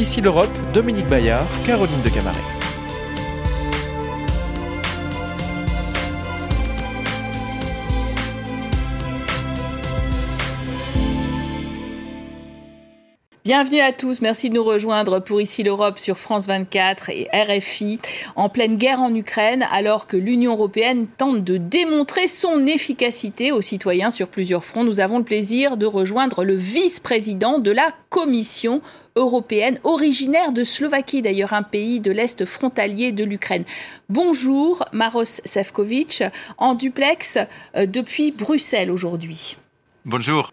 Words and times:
Ici 0.00 0.22
l'Europe, 0.22 0.48
Dominique 0.72 1.08
Bayard, 1.08 1.46
Caroline 1.66 2.00
de 2.02 2.08
Camaret. 2.08 2.40
Bienvenue 13.44 13.80
à 13.80 13.92
tous, 13.92 14.22
merci 14.22 14.48
de 14.48 14.54
nous 14.54 14.64
rejoindre 14.64 15.18
pour 15.18 15.40
Ici 15.40 15.62
l'Europe 15.62 15.98
sur 15.98 16.16
France 16.16 16.46
24 16.46 17.10
et 17.10 17.28
RFI 17.32 17.98
en 18.36 18.48
pleine 18.48 18.76
guerre 18.76 19.00
en 19.00 19.14
Ukraine 19.14 19.66
alors 19.70 20.06
que 20.06 20.16
l'Union 20.16 20.52
européenne 20.52 21.08
tente 21.08 21.44
de 21.44 21.58
démontrer 21.58 22.26
son 22.26 22.66
efficacité 22.66 23.52
aux 23.52 23.60
citoyens 23.60 24.10
sur 24.10 24.28
plusieurs 24.28 24.64
fronts. 24.64 24.84
Nous 24.84 25.00
avons 25.00 25.18
le 25.18 25.24
plaisir 25.24 25.76
de 25.76 25.84
rejoindre 25.84 26.44
le 26.44 26.54
vice-président 26.54 27.58
de 27.58 27.70
la 27.70 27.92
Commission 28.08 28.80
européenne, 29.16 29.78
originaire 29.84 30.52
de 30.52 30.64
Slovaquie 30.64 31.22
d'ailleurs, 31.22 31.52
un 31.52 31.62
pays 31.62 32.00
de 32.00 32.10
l'Est 32.10 32.44
frontalier 32.44 33.12
de 33.12 33.24
l'Ukraine. 33.24 33.64
Bonjour 34.08 34.84
Maros 34.92 35.24
Sefcovic, 35.24 36.22
en 36.58 36.74
duplex 36.74 37.38
euh, 37.76 37.86
depuis 37.86 38.30
Bruxelles 38.32 38.90
aujourd'hui. 38.90 39.56
Bonjour. 40.04 40.50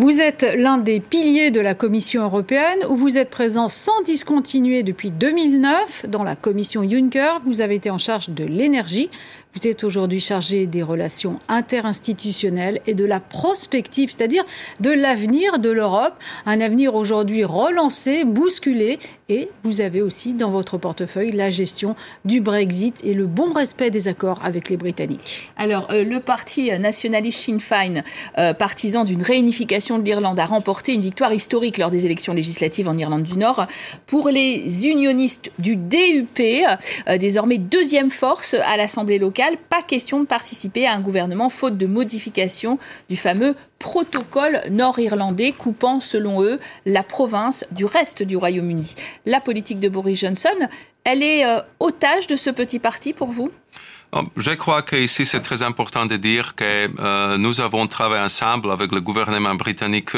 Vous 0.00 0.20
êtes 0.20 0.46
l'un 0.56 0.78
des 0.78 1.00
piliers 1.00 1.50
de 1.50 1.58
la 1.58 1.74
Commission 1.74 2.22
européenne 2.22 2.78
où 2.88 2.94
vous 2.94 3.18
êtes 3.18 3.30
présent 3.30 3.68
sans 3.68 4.00
discontinuer 4.02 4.84
depuis 4.84 5.10
2009 5.10 6.06
dans 6.06 6.22
la 6.22 6.36
Commission 6.36 6.88
Juncker. 6.88 7.40
Vous 7.44 7.62
avez 7.62 7.74
été 7.74 7.90
en 7.90 7.98
charge 7.98 8.30
de 8.30 8.44
l'énergie. 8.44 9.10
Vous 9.54 9.66
êtes 9.66 9.82
aujourd'hui 9.82 10.20
chargé 10.20 10.66
des 10.66 10.82
relations 10.82 11.38
interinstitutionnelles 11.48 12.80
et 12.86 12.92
de 12.92 13.04
la 13.04 13.18
prospective, 13.18 14.10
c'est-à-dire 14.10 14.44
de 14.80 14.90
l'avenir 14.90 15.58
de 15.58 15.70
l'Europe, 15.70 16.14
un 16.44 16.60
avenir 16.60 16.94
aujourd'hui 16.94 17.44
relancé, 17.44 18.24
bousculé, 18.24 18.98
et 19.30 19.50
vous 19.62 19.80
avez 19.80 20.00
aussi 20.02 20.32
dans 20.32 20.50
votre 20.50 20.78
portefeuille 20.78 21.32
la 21.32 21.50
gestion 21.50 21.96
du 22.24 22.40
Brexit 22.40 23.02
et 23.04 23.14
le 23.14 23.26
bon 23.26 23.52
respect 23.52 23.90
des 23.90 24.06
accords 24.06 24.40
avec 24.44 24.68
les 24.68 24.76
Britanniques. 24.76 25.50
Alors, 25.56 25.88
euh, 25.90 26.04
le 26.04 26.20
parti 26.20 26.70
nationaliste 26.78 27.40
Sinn 27.40 27.60
Féin, 27.60 28.02
euh, 28.38 28.54
partisan 28.54 29.04
d'une 29.04 29.22
réunification 29.22 29.98
de 29.98 30.04
l'Irlande, 30.04 30.38
a 30.38 30.44
remporté 30.44 30.94
une 30.94 31.02
victoire 31.02 31.32
historique 31.32 31.78
lors 31.78 31.90
des 31.90 32.06
élections 32.06 32.32
législatives 32.32 32.88
en 32.88 32.96
Irlande 32.96 33.24
du 33.24 33.36
Nord. 33.36 33.66
Pour 34.06 34.28
les 34.28 34.86
unionistes 34.86 35.50
du 35.58 35.76
DUP, 35.76 36.38
euh, 36.40 37.18
désormais 37.18 37.58
deuxième 37.58 38.10
force 38.10 38.54
à 38.54 38.76
l'Assemblée 38.76 39.18
locale, 39.18 39.37
pas 39.68 39.82
question 39.82 40.20
de 40.20 40.26
participer 40.26 40.86
à 40.86 40.92
un 40.92 41.00
gouvernement 41.00 41.48
faute 41.48 41.76
de 41.76 41.86
modification 41.86 42.78
du 43.08 43.16
fameux 43.16 43.54
protocole 43.78 44.60
nord-irlandais 44.70 45.52
coupant, 45.52 46.00
selon 46.00 46.42
eux, 46.42 46.58
la 46.86 47.02
province 47.02 47.64
du 47.70 47.84
reste 47.84 48.22
du 48.22 48.36
Royaume-Uni. 48.36 48.94
La 49.26 49.40
politique 49.40 49.80
de 49.80 49.88
Boris 49.88 50.20
Johnson, 50.20 50.68
elle 51.04 51.22
est 51.22 51.44
euh, 51.44 51.60
otage 51.78 52.26
de 52.26 52.36
ce 52.36 52.50
petit 52.50 52.78
parti 52.78 53.12
pour 53.12 53.30
vous? 53.30 53.50
Oh, 54.12 54.22
je 54.38 54.52
crois 54.52 54.80
qu'ici, 54.80 55.26
c'est 55.26 55.40
très 55.40 55.62
important 55.62 56.06
de 56.06 56.16
dire 56.16 56.54
que 56.54 56.64
euh, 56.98 57.36
nous 57.36 57.60
avons 57.60 57.86
travaillé 57.86 58.22
ensemble 58.22 58.70
avec 58.70 58.90
le 58.90 59.02
gouvernement 59.02 59.54
britannique 59.54 60.12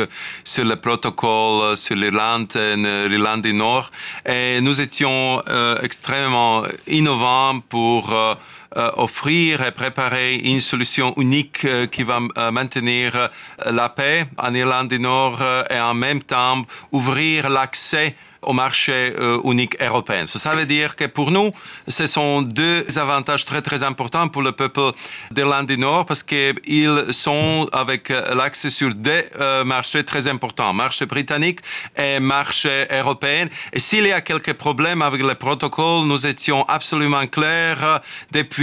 sur 0.45 0.65
le 0.65 0.77
protocole 0.77 1.77
sur 1.77 1.97
l'Irlande 1.97 2.53
l'Irlande 2.55 3.43
du 3.43 3.53
Nord. 3.53 3.91
Et 4.27 4.61
nous 4.61 4.81
étions 4.81 5.43
euh, 5.49 5.77
extrêmement 5.83 6.63
innovants 6.87 7.59
pour 7.69 8.13
euh, 8.13 8.35
offrir 8.77 9.63
et 9.63 9.73
préparer 9.73 10.37
une 10.37 10.61
solution 10.61 11.13
unique 11.17 11.65
euh, 11.65 11.87
qui 11.87 12.03
va 12.03 12.21
euh, 12.21 12.51
maintenir 12.51 13.29
la 13.65 13.89
paix 13.89 14.27
en 14.39 14.55
Irlande 14.55 14.89
du 14.89 15.01
Nord 15.01 15.43
et 15.71 15.81
en 15.81 15.95
même 15.95 16.23
temps 16.23 16.63
ouvrir 16.93 17.49
l'accès 17.49 18.15
au 18.43 18.53
marché 18.53 19.13
euh, 19.19 19.39
unique 19.45 19.77
européen. 19.83 20.27
Ça 20.27 20.55
veut 20.55 20.67
dire 20.67 20.97
que 20.97 21.05
pour 21.05 21.31
nous, 21.31 21.51
ce 21.89 22.07
sont 22.07 22.43
deux 22.43 22.87
avantages 22.99 23.45
très 23.45 23.63
très 23.63 23.83
importants 23.83 24.29
pour 24.29 24.43
le 24.43 24.53
peuple 24.53 24.93
d'Irlande 25.31 25.67
du 25.67 25.79
Nord 25.79 26.07
parce 26.07 26.23
qu'ils 26.23 27.05
sont 27.11 27.69
avec 27.73 28.11
euh, 28.11 28.35
l'accès 28.35 28.71
sur 28.71 28.95
deux 28.95 29.23
euh, 29.39 29.65
marchés 29.65 30.05
très 30.05 30.29
importants, 30.29 30.73
marché 30.73 31.07
britannique 31.07 31.61
et 31.97 32.21
marché 32.21 32.87
européen. 32.91 33.47
Et 33.73 33.81
s'il 33.81 34.07
y 34.07 34.13
a 34.13 34.21
quelques 34.21 34.55
problèmes 34.55 35.03
avec 35.03 35.23
le 35.23 35.35
protocole, 35.35 36.07
nous 36.07 36.27
étions 36.27 36.65
absolument 36.69 37.27
clairs 37.27 38.01
depuis 38.33 38.60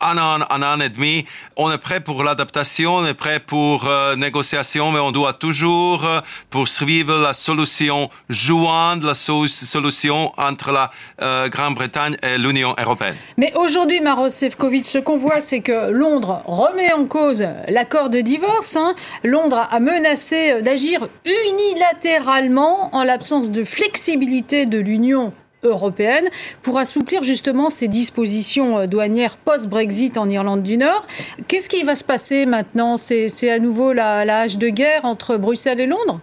un 0.00 0.18
an, 0.18 0.44
un 0.50 0.62
an 0.62 0.80
et 0.80 0.88
demi. 0.88 1.24
On 1.56 1.70
est 1.70 1.78
prêt 1.78 2.00
pour 2.00 2.22
l'adaptation, 2.22 2.96
on 2.96 3.06
est 3.06 3.14
prêt 3.14 3.40
pour 3.40 3.86
euh, 3.86 4.16
négociation, 4.16 4.92
mais 4.92 5.00
on 5.00 5.10
doit 5.10 5.32
toujours 5.32 6.04
euh, 6.04 6.20
poursuivre 6.50 7.18
la 7.18 7.32
solution 7.32 8.10
jointe, 8.28 9.02
la 9.02 9.14
solution 9.14 10.32
entre 10.36 10.72
la 10.72 10.90
euh, 11.22 11.48
Grande-Bretagne 11.48 12.16
et 12.22 12.38
l'Union 12.38 12.74
européenne. 12.78 13.16
Mais 13.36 13.52
aujourd'hui, 13.56 14.00
Maros 14.00 14.30
Sefcovic, 14.30 14.84
ce 14.84 14.98
qu'on 14.98 15.16
voit, 15.16 15.40
c'est 15.40 15.60
que 15.60 15.90
Londres 15.90 16.42
remet 16.46 16.92
en 16.92 17.04
cause 17.04 17.44
l'accord 17.68 18.10
de 18.10 18.20
divorce. 18.20 18.76
Hein. 18.76 18.94
Londres 19.24 19.66
a 19.70 19.80
menacé 19.80 20.62
d'agir 20.62 21.08
unilatéralement 21.24 22.94
en 22.94 23.04
l'absence 23.04 23.50
de 23.50 23.64
flexibilité 23.64 24.66
de 24.66 24.78
l'Union 24.78 25.32
européenne 25.62 26.28
pour 26.62 26.78
assouplir 26.78 27.22
justement 27.22 27.70
ces 27.70 27.88
dispositions 27.88 28.78
euh, 28.78 28.86
douanières 28.86 29.36
post-Brexit 29.36 30.16
en 30.16 30.28
Irlande 30.28 30.62
du 30.62 30.76
Nord. 30.76 31.06
Qu'est-ce 31.46 31.68
qui 31.68 31.82
va 31.82 31.94
se 31.94 32.04
passer 32.04 32.46
maintenant? 32.46 32.96
C'est 32.96 33.50
à 33.50 33.58
nouveau 33.58 33.92
la, 33.92 34.24
la 34.24 34.40
hache 34.40 34.58
de 34.58 34.68
guerre 34.68 35.04
entre 35.04 35.36
Bruxelles 35.36 35.80
et 35.80 35.86
Londres? 35.86 36.20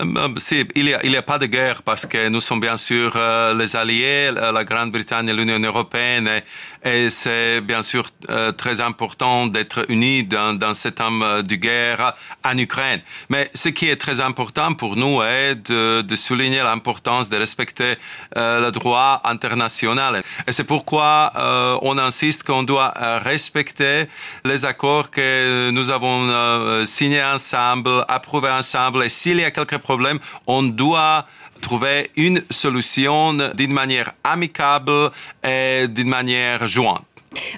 Euh, 0.00 0.28
il 0.74 0.84
n'y 0.84 0.94
a, 0.94 1.04
il 1.04 1.16
a, 1.16 1.22
pas 1.22 1.38
de 1.38 1.46
guerre 1.46 1.82
parce 1.82 2.06
que 2.06 2.28
nous 2.28 2.40
sommes 2.40 2.60
bien 2.60 2.76
sûr 2.76 3.12
euh, 3.16 3.54
les 3.54 3.74
alliés, 3.74 4.30
la 4.32 4.64
Grande-Bretagne 4.64 5.28
et 5.28 5.32
l'Union 5.32 5.58
européenne, 5.58 6.28
et, 6.84 7.10
c'est 7.10 7.60
bien 7.60 7.82
sûr 7.82 8.06
euh, 8.30 8.52
très 8.52 8.80
important 8.80 9.46
d'être 9.46 9.86
unis 9.88 10.24
dans, 10.24 10.56
dans 10.56 10.74
cet 10.74 10.96
temps 10.96 11.10
de 11.10 11.54
guerre 11.54 12.14
en 12.44 12.56
Ukraine. 12.58 13.00
Mais 13.28 13.48
ce 13.54 13.68
qui 13.68 13.88
est 13.88 13.96
très 13.96 14.20
important 14.20 14.74
pour 14.74 14.96
nous 14.96 15.22
est 15.22 15.54
de, 15.54 16.02
de 16.02 16.16
souligner 16.16 16.62
l'importance 16.62 17.30
de 17.30 17.36
respecter 17.36 17.94
le 18.34 18.70
droit 18.70 19.20
international. 19.24 20.22
Et 20.46 20.52
c'est 20.52 20.64
pourquoi 20.64 21.32
on 21.82 21.98
insiste 21.98 22.42
qu'on 22.42 22.62
doit 22.62 22.92
respecter 23.24 24.06
les 24.44 24.64
accords 24.64 25.10
que 25.10 25.70
nous 25.70 25.90
avons 25.90 26.84
signés 26.84 27.22
ensemble, 27.22 28.04
approuvés 28.08 28.50
ensemble, 28.50 29.04
et 29.04 29.08
s'il 29.08 29.38
y 29.38 29.44
a 29.44 29.50
quelques 29.50 29.77
problème, 29.78 30.18
on 30.46 30.62
doit 30.62 31.26
trouver 31.60 32.10
une 32.16 32.40
solution 32.50 33.34
d'une 33.54 33.72
manière 33.72 34.12
amicable 34.24 35.10
et 35.44 35.86
d'une 35.88 36.08
manière 36.08 36.66
jointe. 36.66 37.07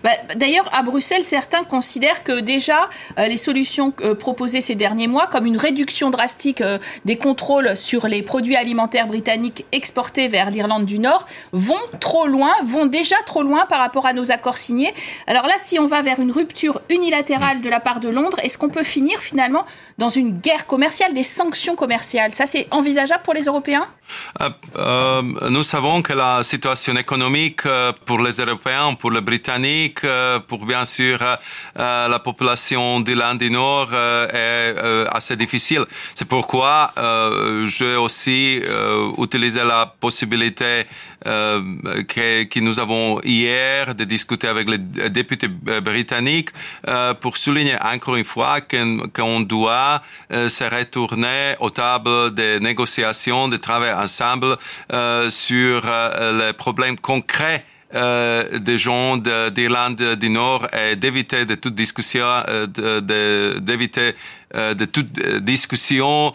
Bah, 0.03 0.11
d'ailleurs, 0.35 0.69
à 0.73 0.83
Bruxelles, 0.83 1.25
certains 1.25 1.65
considèrent 1.65 2.25
que 2.25 2.41
déjà 2.41 2.89
euh, 3.19 3.27
les 3.27 3.37
solutions 3.37 3.93
euh, 4.01 4.15
proposées 4.15 4.61
ces 4.61 4.75
derniers 4.75 5.07
mois, 5.07 5.27
comme 5.27 5.47
une 5.47 5.57
réduction 5.57 6.11
drastique 6.11 6.61
euh, 6.61 6.79
des 7.05 7.17
contrôles 7.17 7.77
sur 7.77 8.07
les 8.07 8.23
produits 8.23 8.57
alimentaires 8.57 9.07
britanniques 9.07 9.65
exportés 9.73 10.29
vers 10.29 10.51
l'Irlande 10.51 10.87
du 10.87 10.99
Nord, 10.99 11.27
vont 11.53 11.77
trop 12.01 12.27
loin, 12.27 12.53
vont 12.65 12.87
déjà 12.87 13.17
trop 13.27 13.43
loin 13.43 13.67
par 13.67 13.79
rapport 13.79 14.07
à 14.07 14.13
nos 14.13 14.31
accords 14.33 14.59
signés. 14.59 14.93
Alors 15.27 15.47
là, 15.47 15.55
si 15.59 15.79
on 15.79 15.87
va 15.87 16.03
vers 16.03 16.21
une 16.21 16.33
rupture 16.33 16.81
unilatérale 16.89 17.61
de 17.61 17.69
la 17.69 17.81
part 17.81 18.01
de 18.01 18.09
Londres, 18.09 18.39
est-ce 18.43 18.59
qu'on 18.59 18.69
peut 18.69 18.85
finir 18.85 19.21
finalement 19.21 19.65
dans 19.99 20.09
une 20.09 20.33
guerre 20.33 20.67
commerciale, 20.67 21.15
des 21.15 21.23
sanctions 21.23 21.77
commerciales? 21.77 22.33
Ça, 22.33 22.47
c'est 22.47 22.67
envisageable 22.71 23.23
pour 23.23 23.35
les 23.35 23.45
Européens? 23.45 23.87
Nous 25.49 25.63
savons 25.63 26.03
que 26.03 26.13
la 26.13 26.43
situation 26.43 26.95
économique 26.97 27.63
pour 28.07 28.21
les 28.21 28.33
Européens, 28.33 28.95
pour 28.95 29.11
les 29.11 29.21
Britanniques, 29.21 29.60
euh, 30.05 30.41
pour 30.41 30.65
bien 30.67 30.85
sûr 30.85 31.19
euh, 31.23 31.37
euh, 31.79 32.09
la 32.09 32.19
population 32.19 33.01
d'Irlande 33.01 33.39
du 33.39 33.51
Nord 33.51 33.91
est 33.93 34.75
assez 35.13 35.37
difficile. 35.37 35.85
C'est 36.15 36.27
pourquoi 36.27 36.93
j'ai 37.67 37.97
aussi 37.97 38.63
utilisé 39.19 39.61
la 39.65 39.87
possibilité 39.87 40.87
que, 41.25 42.45
que, 42.45 42.61
nous 42.61 42.79
avons 42.79 43.21
hier 43.23 43.95
de 43.95 44.05
discuter 44.05 44.49
avec 44.49 44.69
les 44.69 44.79
députés 45.11 45.49
britanniques 45.49 46.51
pour 47.21 47.37
souligner 47.37 47.77
encore 47.83 48.17
une 48.17 48.25
fois 48.25 48.61
qu'on 48.61 49.41
doit 49.41 50.03
se 50.31 50.65
retourner 50.65 51.57
aux 51.61 51.71
tables 51.71 52.35
de 52.35 52.59
négociations, 52.59 53.49
de 53.49 53.57
travailler 53.57 53.93
ensemble 53.93 54.57
sur 55.31 55.83
les 56.41 56.53
problèmes 56.53 56.99
concrets 56.99 57.65
euh, 57.93 58.59
des 58.59 58.79
gens 58.79 59.17
d'Irlande 59.17 60.15
du 60.15 60.31
Nord 60.31 60.69
et 60.73 60.95
d'éviter 60.95 61.45
de 61.45 61.57
toute 61.57 61.75
discussion, 61.75 62.25
euh, 62.25 63.57
d'éviter 63.59 64.15
euh, 64.55 64.75
de, 64.75 64.85
toute 64.85 65.13
discussion 65.41 66.33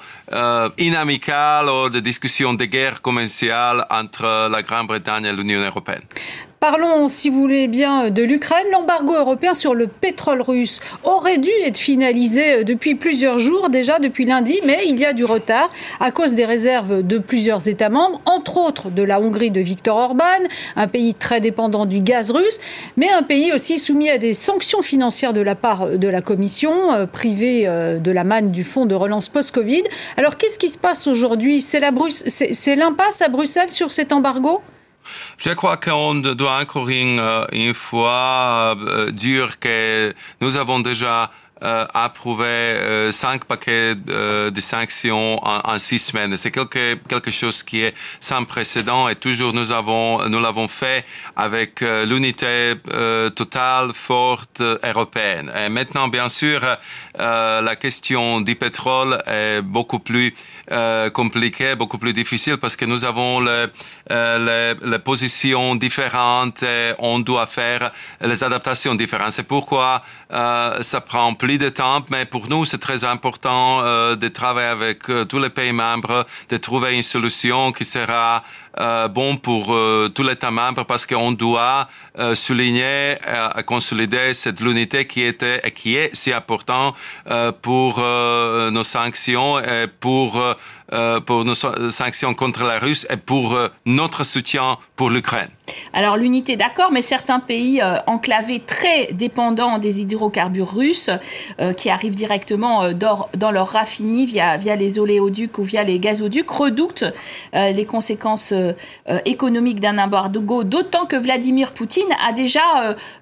inamicale 0.78 1.70
ou 1.70 1.90
de 1.90 2.02
discussion 2.02 2.54
de 2.54 2.66
guerre 2.66 3.02
commerciale 3.02 3.86
entre 3.90 4.50
la 4.50 4.62
Grande-Bretagne 4.64 5.26
et 5.26 5.34
l'Union 5.34 5.62
européenne. 5.62 6.04
Parlons, 6.68 7.10
si 7.10 7.30
vous 7.30 7.42
voulez 7.42 7.68
bien, 7.68 8.10
de 8.10 8.24
l'Ukraine. 8.24 8.66
L'embargo 8.72 9.14
européen 9.14 9.54
sur 9.54 9.76
le 9.76 9.86
pétrole 9.86 10.42
russe 10.42 10.80
aurait 11.04 11.38
dû 11.38 11.52
être 11.64 11.78
finalisé 11.78 12.64
depuis 12.64 12.96
plusieurs 12.96 13.38
jours, 13.38 13.70
déjà 13.70 14.00
depuis 14.00 14.26
lundi, 14.26 14.60
mais 14.66 14.80
il 14.88 15.00
y 15.00 15.06
a 15.06 15.14
du 15.14 15.26
retard 15.26 15.70
à 16.00 16.10
cause 16.10 16.34
des 16.34 16.44
réserves 16.44 17.04
de 17.04 17.20
plusieurs 17.20 17.70
États 17.70 17.90
membres, 17.90 18.20
entre 18.26 18.58
autres 18.58 18.90
de 18.90 19.04
la 19.04 19.22
Hongrie 19.22 19.52
de 19.52 19.62
Viktor 19.62 19.96
Orban, 19.96 20.24
un 20.76 20.88
pays 20.88 21.14
très 21.14 21.40
dépendant 21.40 21.86
du 21.86 22.00
gaz 22.00 22.32
russe, 22.32 22.60
mais 22.98 23.12
un 23.12 23.22
pays 23.22 23.54
aussi 23.54 23.78
soumis 23.78 24.10
à 24.10 24.18
des 24.18 24.34
sanctions 24.34 24.82
financières 24.82 25.34
de 25.34 25.42
la 25.42 25.54
part 25.54 26.00
de 26.00 26.08
la 26.08 26.22
Commission, 26.22 26.74
euh, 26.94 27.06
privée 27.06 27.66
euh, 27.68 28.00
de 28.00 28.10
la 28.10 28.24
manne 28.24 28.50
du 28.50 28.64
fonds 28.64 28.88
de 28.88 28.96
relance 28.96 29.30
post-Covid. 29.30 29.84
Alors 30.18 30.36
qu'est-ce 30.36 30.58
qui 30.58 30.70
se 30.70 30.80
passe 30.80 31.06
aujourd'hui? 31.06 31.62
C'est 31.62 32.76
l'impasse 32.76 33.22
à 33.22 33.28
Bruxelles 33.28 33.70
sur 33.70 33.92
cet 33.92 34.12
embargo? 34.12 34.64
Je 35.38 35.52
crois 35.52 35.78
qu'on 35.78 36.16
doit 36.16 36.60
encore 36.60 36.90
une, 36.90 37.22
une 37.52 37.74
fois 37.74 38.76
euh, 38.80 39.12
dire 39.12 39.60
que 39.60 40.14
nous 40.42 40.58
avons 40.58 40.80
déjà 40.80 41.32
euh, 41.64 41.86
approuvé 41.94 42.46
euh, 42.46 43.12
cinq 43.12 43.46
paquets 43.46 43.94
euh, 44.10 44.52
de 44.52 44.62
sanctions 44.62 45.40
en, 45.46 45.62
en 45.74 45.78
six 45.78 46.00
semaines. 46.00 46.36
C'est 46.36 46.52
quelque, 46.52 46.96
quelque 47.08 47.32
chose 47.32 47.64
qui 47.64 47.82
est 47.82 47.94
sans 48.20 48.44
précédent 48.44 49.08
et 49.08 49.16
toujours 49.16 49.54
nous 49.54 49.72
avons 49.72 50.28
nous 50.28 50.42
l'avons 50.42 50.68
fait 50.68 51.06
avec 51.36 51.82
euh, 51.82 52.06
l'unité 52.06 52.74
totale 53.36 53.92
forte 53.94 54.62
européenne. 54.84 55.52
Et 55.56 55.70
maintenant, 55.70 56.08
bien 56.08 56.30
sûr, 56.30 56.60
la 57.18 57.76
question 57.76 58.42
du 58.42 58.56
pétrole 58.56 59.22
est 59.28 59.62
beaucoup 59.62 60.00
plus 60.00 60.34
compliquée, 61.14 61.76
beaucoup 61.76 61.98
plus 61.98 62.14
difficile 62.14 62.58
parce 62.58 62.76
que 62.76 62.86
nous 62.86 63.06
avons 63.06 63.40
les, 63.40 63.66
les, 64.10 64.74
les 64.84 65.00
positions 65.00 65.76
différentes 65.76 66.64
et 66.64 66.94
on 67.00 67.20
doit 67.20 67.48
faire 67.48 67.92
les 68.22 68.44
adaptations 68.44 68.96
différentes. 68.96 69.32
C'est 69.32 69.44
pourquoi 69.44 70.04
ça 70.30 71.02
prend 71.02 71.34
plus 71.34 71.45
de 71.46 71.70
temps, 71.70 72.04
mais 72.10 72.26
pour 72.26 72.50
nous, 72.50 72.66
c'est 72.66 72.80
très 72.80 73.06
important 73.06 73.82
euh, 73.84 74.16
de 74.16 74.28
travailler 74.28 74.68
avec 74.68 75.10
euh, 75.10 75.26
tous 75.26 75.38
les 75.40 75.50
pays 75.50 75.72
membres, 75.72 76.26
de 76.50 76.58
trouver 76.58 76.96
une 76.96 77.04
solution 77.04 77.72
qui 77.72 77.86
sera 77.86 78.44
euh, 78.80 79.08
bon 79.08 79.38
pour 79.38 79.72
euh, 79.72 80.10
tous 80.10 80.24
les 80.24 80.34
États 80.34 80.50
membres 80.52 80.84
parce 80.86 81.06
qu'on 81.06 81.32
doit 81.32 81.88
souligner 82.34 83.18
et 83.58 83.64
consolider 83.66 84.34
cette 84.34 84.60
unité 84.62 85.06
qui 85.06 85.22
était 85.22 85.62
et 85.64 85.72
qui 85.72 85.96
est 85.96 86.16
si 86.16 86.32
important 86.34 86.96
pour 87.62 88.02
nos 88.72 88.84
sanctions 88.84 89.60
et 89.60 89.88
pour 89.88 90.42
pour 91.26 91.46
nos 91.46 91.54
sanctions 91.54 92.34
contre 92.34 92.64
la 92.64 92.80
Russie 92.80 93.08
et 93.10 93.18
pour 93.18 93.58
notre 93.86 94.24
soutien 94.24 94.78
pour 94.96 95.10
l'Ukraine. 95.10 95.50
Alors 95.94 96.16
l'unité, 96.16 96.58
d'accord, 96.58 96.92
mais 96.92 97.02
certains 97.02 97.40
pays 97.40 97.82
enclavés 98.06 98.60
très 98.60 99.12
dépendants 99.12 99.80
des 99.80 100.02
hydrocarbures 100.02 100.72
russes 100.72 101.10
qui 101.76 101.90
arrivent 101.90 102.16
directement 102.16 102.94
dans, 102.94 103.28
dans 103.36 103.52
leurs 103.52 103.70
raffineries 103.70 104.28
via, 104.28 104.58
via 104.58 104.76
les 104.76 105.00
oléoducs 105.00 105.58
ou 105.58 105.64
via 105.64 105.84
les 105.84 106.00
gazoducs 106.00 106.50
redoutent 106.50 107.06
les 107.54 107.86
conséquences 107.86 108.54
euh, 109.16 109.20
économique 109.26 109.80
d'un 109.80 109.98
embargo, 109.98 110.64
d'autant 110.64 111.06
que 111.06 111.16
Vladimir 111.16 111.72
Poutine 111.72 112.12
a 112.28 112.34
déjà 112.34 112.60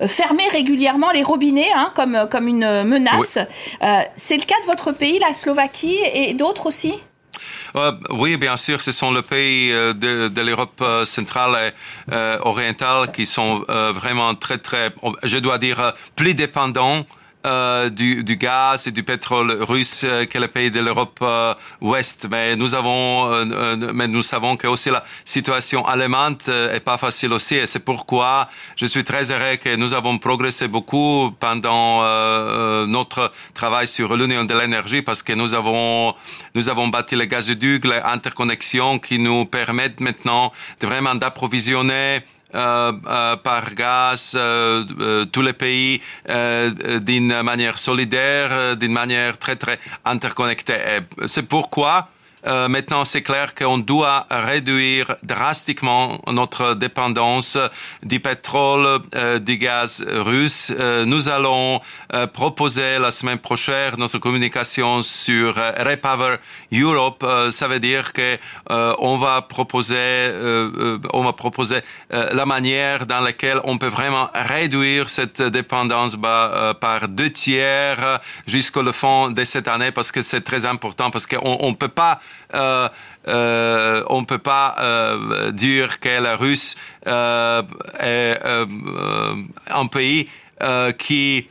euh, 0.01 0.07
fermé 0.07 0.43
régulièrement 0.49 1.11
les 1.11 1.23
robinets 1.23 1.71
hein, 1.75 1.91
comme, 1.95 2.27
comme 2.31 2.47
une 2.47 2.83
menace. 2.83 3.37
Euh, 3.81 4.01
c'est 4.15 4.37
le 4.37 4.43
cas 4.43 4.59
de 4.61 4.65
votre 4.65 4.91
pays, 4.91 5.19
la 5.19 5.33
Slovaquie, 5.33 5.99
et 6.13 6.33
d'autres 6.33 6.67
aussi? 6.67 6.93
Oui, 8.09 8.37
bien 8.37 8.57
sûr, 8.57 8.81
ce 8.81 8.91
sont 8.91 9.11
les 9.11 9.21
pays 9.21 9.71
de, 9.71 10.27
de 10.27 10.41
l'Europe 10.41 10.83
centrale 11.05 11.73
et 12.11 12.13
orientale 12.41 13.11
qui 13.11 13.25
sont 13.25 13.65
vraiment 13.67 14.35
très, 14.35 14.57
très, 14.57 14.93
je 15.23 15.37
dois 15.37 15.57
dire, 15.57 15.93
plus 16.15 16.33
dépendants 16.33 17.05
euh, 17.45 17.89
du, 17.89 18.23
du, 18.23 18.35
gaz 18.35 18.87
et 18.87 18.91
du 18.91 19.03
pétrole 19.03 19.51
russe 19.63 20.03
euh, 20.05 20.25
que 20.25 20.37
les 20.37 20.47
pays 20.47 20.71
de 20.71 20.79
l'Europe 20.79 21.19
euh, 21.21 21.53
ouest. 21.81 22.27
Mais 22.31 22.55
nous 22.55 22.73
avons, 22.73 23.45
mais 23.93 24.07
nous 24.07 24.23
savons 24.23 24.55
que 24.55 24.67
aussi 24.67 24.89
la 24.89 25.03
situation 25.25 25.85
allemande 25.85 26.41
est 26.47 26.79
pas 26.79 26.97
facile 26.97 27.33
aussi. 27.33 27.55
Et 27.55 27.65
c'est 27.65 27.83
pourquoi 27.83 28.47
je 28.75 28.85
suis 28.85 29.03
très 29.03 29.31
heureux 29.31 29.57
que 29.57 29.75
nous 29.75 29.93
avons 29.93 30.17
progressé 30.17 30.67
beaucoup 30.67 31.31
pendant 31.39 32.01
notre 32.87 33.31
travail 33.53 33.87
sur 33.87 34.15
l'union 34.15 34.43
de 34.45 34.53
l'énergie 34.57 35.01
parce 35.01 35.21
que 35.21 35.33
nous 35.33 35.53
avons, 35.53 36.13
nous 36.55 36.69
avons 36.69 36.87
bâti 36.87 37.15
les 37.15 37.27
gazoducs, 37.27 37.85
les 37.85 38.01
interconnexions 38.03 38.99
qui 38.99 39.19
nous 39.19 39.45
permettent 39.45 39.99
maintenant 39.99 40.51
de 40.79 40.87
vraiment 40.87 41.15
d'approvisionner 41.15 41.93
euh, 41.93 42.19
euh, 42.19 42.42
par 42.53 43.73
gaz 43.75 44.33
euh, 44.35 45.25
tous 45.25 45.41
les 45.41 45.53
pays 45.53 46.01
d'une 47.01 47.41
manière 47.41 47.77
solidaire, 47.79 48.77
d'une 48.77 48.93
manière 48.93 49.37
très 49.37 49.55
très 49.55 49.79
interconnectée. 50.05 50.77
C'est 51.25 51.47
pourquoi 51.47 52.09
euh, 52.45 52.67
maintenant, 52.67 53.05
c'est 53.05 53.21
clair 53.21 53.55
qu'on 53.55 53.77
doit 53.77 54.25
réduire 54.29 55.15
drastiquement 55.23 56.19
notre 56.31 56.73
dépendance 56.73 57.57
du 58.03 58.19
pétrole, 58.19 58.99
euh, 59.15 59.39
du 59.39 59.57
gaz 59.57 60.05
russe. 60.07 60.73
Euh, 60.77 61.05
nous 61.05 61.29
allons 61.29 61.81
euh, 62.13 62.27
proposer 62.27 62.99
la 62.99 63.11
semaine 63.11 63.39
prochaine 63.39 63.95
notre 63.97 64.19
communication 64.19 65.01
sur 65.01 65.55
Repower 65.55 66.37
Europe. 66.71 67.25
ça 67.51 67.67
veut 67.67 67.79
dire 67.79 68.13
que 68.13 68.37
on 68.69 69.17
va 69.17 69.41
proposer, 69.41 70.31
on 71.13 71.23
va 71.23 71.33
proposer 71.33 71.79
la 72.09 72.45
manière 72.45 73.05
dans 73.05 73.21
laquelle 73.21 73.59
on 73.65 73.77
peut 73.77 73.87
vraiment 73.87 74.29
réduire 74.33 75.09
cette 75.09 75.41
dépendance 75.41 76.15
bah, 76.15 76.75
par 76.79 77.07
deux 77.07 77.29
tiers 77.29 78.19
jusqu'au 78.47 78.91
fond 78.93 79.29
de 79.29 79.43
cette 79.43 79.67
année 79.67 79.91
parce 79.91 80.11
que 80.11 80.21
c'est 80.21 80.41
très 80.41 80.65
important 80.65 81.11
parce 81.11 81.27
qu'on 81.27 81.69
ne 81.69 81.75
peut 81.75 81.87
pas 81.87 82.19
euh, 82.53 82.89
euh, 83.27 84.03
on 84.09 84.21
ne 84.21 84.25
peut 84.25 84.37
pas 84.37 84.75
euh, 84.79 85.51
dire 85.51 85.99
que 85.99 86.21
la 86.21 86.35
Russie 86.35 86.75
est 87.05 88.39
un 89.69 89.87
pays 89.87 90.29
qui 90.97 91.47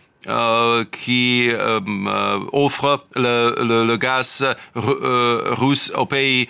offre 2.52 3.06
le, 3.16 3.84
le, 3.84 3.96
gaz 3.96 4.44
russe 4.74 5.92
aux 5.96 6.06
pays 6.06 6.48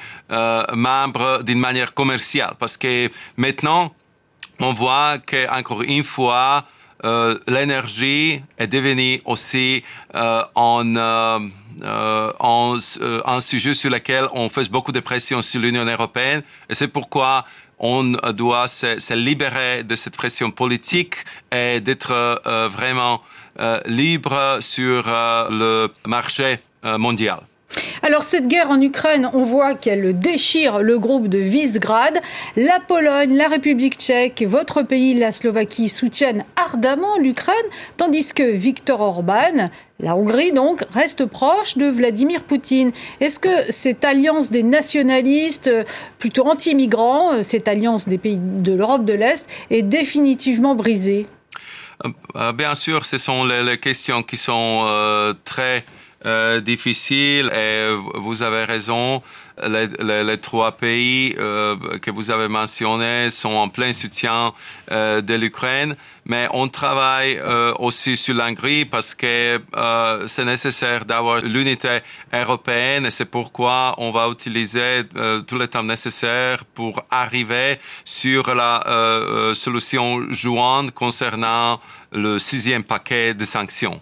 membres 0.75 1.43
d'une 1.43 1.61
manière 1.61 1.95
commerciale. 1.95 2.55
Parce 2.59 2.77
que 2.77 3.09
maintenant, 3.37 3.95
on 4.61 4.73
voit 4.73 5.19
qu'encore 5.19 5.83
une 5.83 6.05
fois, 6.05 6.65
euh, 7.05 7.39
l'énergie 7.49 8.43
est 8.59 8.67
devenue 8.67 9.21
aussi 9.25 9.83
euh, 10.15 10.43
en, 10.55 10.95
euh, 10.97 11.41
en, 12.39 12.79
un 13.25 13.41
sujet 13.41 13.75
sur 13.75 13.91
lequel 13.91 14.27
on 14.33 14.49
fait 14.49 14.71
beaucoup 14.71 14.93
de 14.93 15.01
pression 15.01 15.43
sur 15.43 15.61
l'Union 15.61 15.85
européenne. 15.85 16.43
Et 16.69 16.75
c'est 16.75 16.89
pourquoi 16.89 17.45
on 17.79 18.13
doit 18.35 18.69
se, 18.69 19.01
se, 19.01 19.15
libérer 19.15 19.83
de 19.83 19.97
cette 19.97 20.17
pression 20.17 20.53
politique 20.53 21.17
et 21.51 21.81
d'être 21.81 22.41
vraiment 22.69 23.21
libre 23.87 24.59
sur 24.61 25.03
le 25.51 25.89
marché 26.07 26.61
mondial. 26.85 27.41
Alors 28.05 28.25
cette 28.25 28.49
guerre 28.49 28.69
en 28.71 28.81
Ukraine, 28.81 29.31
on 29.33 29.45
voit 29.45 29.75
qu'elle 29.75 30.19
déchire 30.19 30.81
le 30.81 30.99
groupe 30.99 31.29
de 31.29 31.39
Visegrad. 31.39 32.19
La 32.57 32.81
Pologne, 32.81 33.37
la 33.37 33.47
République 33.47 33.95
tchèque, 33.95 34.43
votre 34.45 34.83
pays, 34.83 35.15
la 35.15 35.31
Slovaquie, 35.31 35.89
soutiennent 35.89 36.45
ardemment 36.57 37.17
l'Ukraine, 37.19 37.55
tandis 37.97 38.35
que 38.35 38.43
Viktor 38.43 39.01
Orban, 39.01 39.71
la 40.01 40.17
Hongrie 40.17 40.51
donc, 40.51 40.85
reste 40.91 41.27
proche 41.27 41.77
de 41.79 41.87
Vladimir 41.87 42.43
Poutine. 42.43 42.91
Est-ce 43.21 43.39
que 43.39 43.71
cette 43.71 44.05
alliance 44.05 44.51
des 44.51 44.65
nationalistes, 44.65 45.71
plutôt 46.19 46.49
anti-migrants, 46.49 47.45
cette 47.45 47.69
alliance 47.69 48.09
des 48.09 48.19
pays 48.19 48.41
de 48.41 48.73
l'Europe 48.73 49.05
de 49.05 49.13
l'Est, 49.13 49.49
est 49.71 49.83
définitivement 49.83 50.75
brisée? 50.75 51.29
Euh, 52.35 52.53
Bien 52.53 52.75
sûr, 52.75 53.07
ce 53.07 53.17
sont 53.17 53.45
les, 53.45 53.79
questions 53.79 54.25
qui 54.25 54.37
sont 54.37 54.87
euh, 54.89 55.35
très 55.45 55.85
euh, 56.25 56.61
difficile 56.61 57.51
et 57.53 57.95
vous 58.15 58.43
avez 58.43 58.65
raison. 58.65 59.23
Les, 59.69 60.39
trois 60.39 60.73
pays 60.73 61.35
euh, 61.39 61.77
que 62.01 62.11
vous 62.11 62.31
avez 62.31 62.49
mentionnés 62.49 63.29
sont 63.29 63.51
en 63.51 63.69
plein 63.69 63.93
soutien 63.93 64.53
euh, 64.91 65.21
de 65.21 65.35
l'Ukraine, 65.35 65.95
mais 66.25 66.49
on 66.53 66.69
travaille 66.69 67.41
aussi 67.79 68.17
sur 68.17 68.35
l'Hongrie 68.35 68.85
parce 68.85 69.15
que 69.15 69.61
c'est 70.27 70.45
nécessaire 70.45 71.05
d'avoir 71.05 71.41
l'unité 71.41 71.99
européenne 72.33 73.07
et 73.07 73.11
c'est 73.11 73.31
pourquoi 73.31 73.95
on 73.99 74.11
va 74.11 74.29
utiliser 74.29 75.03
tout 75.47 75.59
le 75.59 75.67
temps 75.69 75.83
nécessaire 75.83 76.65
pour 76.65 77.05
arriver 77.11 77.79
sur 78.05 78.55
la 78.55 79.53
solution 79.55 80.33
jointe 80.33 80.93
concernant 80.93 81.81
le 82.13 82.39
sixième 82.39 82.85
paquet 82.85 83.35
de 83.35 83.45
sanctions. 83.45 84.01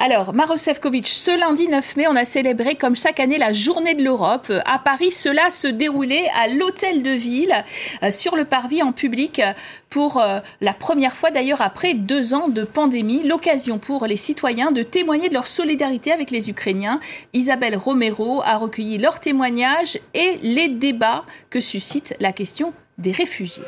Alors, 0.00 0.32
Marosevkovic, 0.32 1.08
ce 1.08 1.36
lundi 1.36 1.66
9 1.66 1.96
mai, 1.96 2.06
on 2.06 2.14
a 2.14 2.24
célébré 2.24 2.76
comme 2.76 2.94
chaque 2.94 3.18
année 3.18 3.36
la 3.36 3.52
journée 3.52 3.94
de 3.94 4.04
l'Europe. 4.04 4.52
À 4.64 4.78
Paris, 4.78 5.10
cela 5.10 5.50
se 5.50 5.66
déroulait 5.66 6.28
à 6.40 6.46
l'hôtel 6.46 7.02
de 7.02 7.10
ville, 7.10 7.64
euh, 8.04 8.12
sur 8.12 8.36
le 8.36 8.44
parvis 8.44 8.80
en 8.80 8.92
public, 8.92 9.42
pour 9.90 10.18
euh, 10.18 10.38
la 10.60 10.72
première 10.72 11.16
fois 11.16 11.32
d'ailleurs 11.32 11.62
après 11.62 11.94
deux 11.94 12.32
ans 12.32 12.46
de 12.46 12.62
pandémie. 12.62 13.24
L'occasion 13.24 13.78
pour 13.78 14.06
les 14.06 14.16
citoyens 14.16 14.70
de 14.70 14.84
témoigner 14.84 15.28
de 15.28 15.34
leur 15.34 15.48
solidarité 15.48 16.12
avec 16.12 16.30
les 16.30 16.48
Ukrainiens. 16.48 17.00
Isabelle 17.32 17.76
Romero 17.76 18.40
a 18.44 18.56
recueilli 18.56 18.98
leurs 18.98 19.18
témoignages 19.18 19.98
et 20.14 20.38
les 20.42 20.68
débats 20.68 21.24
que 21.50 21.58
suscite 21.58 22.14
la 22.20 22.30
question 22.30 22.72
des 22.98 23.10
réfugiés. 23.10 23.64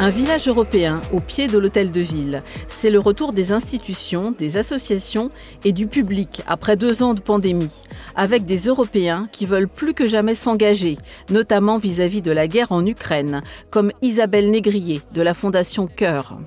Un 0.00 0.10
village 0.10 0.46
européen 0.46 1.00
au 1.12 1.18
pied 1.18 1.48
de 1.48 1.58
l'hôtel 1.58 1.90
de 1.90 2.00
ville. 2.00 2.38
C'est 2.68 2.90
le 2.90 3.00
retour 3.00 3.32
des 3.32 3.50
institutions, 3.50 4.32
des 4.38 4.56
associations 4.56 5.28
et 5.64 5.72
du 5.72 5.88
public 5.88 6.40
après 6.46 6.76
deux 6.76 7.02
ans 7.02 7.14
de 7.14 7.20
pandémie, 7.20 7.82
avec 8.14 8.44
des 8.44 8.68
Européens 8.68 9.28
qui 9.32 9.44
veulent 9.44 9.66
plus 9.66 9.94
que 9.94 10.06
jamais 10.06 10.36
s'engager, 10.36 10.98
notamment 11.30 11.78
vis-à-vis 11.78 12.22
de 12.22 12.30
la 12.30 12.46
guerre 12.46 12.70
en 12.70 12.86
Ukraine, 12.86 13.42
comme 13.70 13.90
Isabelle 14.00 14.52
Négrier 14.52 15.00
de 15.14 15.22
la 15.22 15.34
Fondation 15.34 15.88
Cœur. 15.88 16.38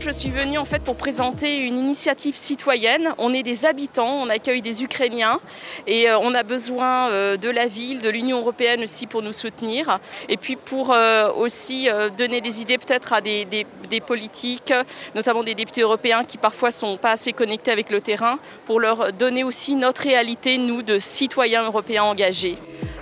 Je 0.00 0.10
suis 0.10 0.30
venue 0.30 0.58
en 0.58 0.64
fait 0.64 0.82
pour 0.82 0.94
présenter 0.94 1.56
une 1.56 1.76
initiative 1.76 2.36
citoyenne. 2.36 3.08
On 3.18 3.34
est 3.34 3.42
des 3.42 3.66
habitants, 3.66 4.22
on 4.22 4.28
accueille 4.28 4.62
des 4.62 4.84
Ukrainiens 4.84 5.40
et 5.88 6.08
euh, 6.08 6.18
on 6.20 6.34
a 6.34 6.44
besoin 6.44 7.10
euh, 7.10 7.36
de 7.36 7.50
la 7.50 7.66
ville, 7.66 8.00
de 8.00 8.08
l'Union 8.08 8.38
européenne 8.38 8.82
aussi 8.82 9.08
pour 9.08 9.22
nous 9.22 9.32
soutenir 9.32 9.98
et 10.28 10.36
puis 10.36 10.54
pour 10.54 10.92
euh, 10.92 11.32
aussi 11.32 11.88
donner 12.16 12.40
des 12.40 12.60
idées 12.60 12.78
peut-être 12.78 13.12
à 13.12 13.20
des, 13.20 13.44
des, 13.44 14.00
politiques, 14.00 14.72
notamment 15.16 15.42
des 15.42 15.56
députés 15.56 15.82
européens 15.82 16.22
qui 16.22 16.38
parfois 16.38 16.70
sont 16.70 16.96
pas 16.96 17.12
assez 17.12 17.32
connectés 17.32 17.72
avec 17.72 17.90
le 17.90 18.00
terrain, 18.00 18.38
pour 18.66 18.78
leur 18.78 19.12
donner 19.12 19.42
aussi 19.42 19.74
notre 19.74 20.02
réalité, 20.02 20.58
nous, 20.58 20.82
de 20.82 20.98
citoyens 20.98 21.64
européens 21.64 22.04
engagés. 22.04 22.56